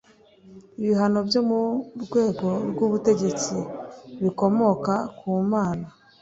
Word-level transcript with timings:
Ibihano 0.79 1.19
byo 1.27 1.41
mu 1.49 1.61
rwego 2.03 2.47
rw 2.69 2.79
ubutegetsi 2.87 3.55
bikomoka 4.23 4.93
ku 5.17 5.29
mana 5.51 5.85